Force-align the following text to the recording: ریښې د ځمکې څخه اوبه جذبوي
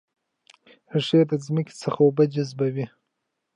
ریښې 0.93 1.19
د 1.29 1.33
ځمکې 1.45 1.73
څخه 1.81 1.99
اوبه 2.05 2.23
جذبوي 2.33 2.85